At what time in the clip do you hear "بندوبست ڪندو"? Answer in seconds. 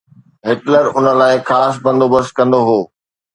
1.83-2.59